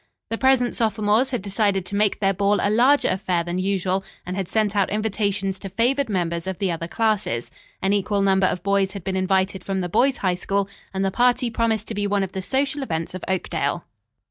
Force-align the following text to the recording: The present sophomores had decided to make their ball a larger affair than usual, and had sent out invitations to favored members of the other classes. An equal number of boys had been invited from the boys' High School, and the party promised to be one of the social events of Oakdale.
The 0.31 0.37
present 0.39 0.75
sophomores 0.75 1.29
had 1.29 1.43
decided 1.43 1.85
to 1.85 1.95
make 1.95 2.19
their 2.19 2.33
ball 2.33 2.57
a 2.59 2.71
larger 2.71 3.07
affair 3.09 3.43
than 3.43 3.59
usual, 3.59 4.03
and 4.25 4.35
had 4.35 4.47
sent 4.47 4.75
out 4.75 4.89
invitations 4.89 5.59
to 5.59 5.69
favored 5.69 6.09
members 6.09 6.47
of 6.47 6.57
the 6.57 6.71
other 6.71 6.87
classes. 6.87 7.51
An 7.83 7.93
equal 7.93 8.23
number 8.23 8.47
of 8.47 8.63
boys 8.63 8.93
had 8.93 9.03
been 9.03 9.15
invited 9.15 9.63
from 9.63 9.81
the 9.81 9.89
boys' 9.89 10.17
High 10.17 10.33
School, 10.33 10.67
and 10.91 11.05
the 11.05 11.11
party 11.11 11.51
promised 11.51 11.87
to 11.89 11.93
be 11.93 12.07
one 12.07 12.23
of 12.23 12.31
the 12.31 12.41
social 12.41 12.81
events 12.81 13.13
of 13.13 13.23
Oakdale. 13.27 13.85